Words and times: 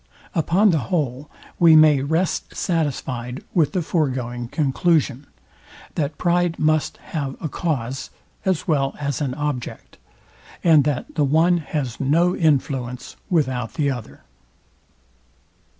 Upon 0.33 0.71
the 0.71 0.79
whole, 0.89 1.29
we 1.59 1.75
may 1.75 2.01
rest 2.01 2.55
satisfyed 2.55 3.43
with 3.53 3.73
the 3.73 3.83
foregoing 3.83 4.47
conclusion, 4.47 5.27
that 5.93 6.17
pride 6.17 6.57
must 6.57 6.97
have 7.13 7.39
a 7.39 7.47
cause, 7.47 8.09
as 8.43 8.67
well 8.67 8.95
as 8.99 9.21
an 9.21 9.35
object, 9.35 9.99
and 10.63 10.85
that 10.85 11.13
the 11.13 11.23
one 11.23 11.57
has 11.59 11.99
no 11.99 12.35
influence 12.35 13.15
without 13.29 13.75
the 13.75 13.91
other. 13.91 14.21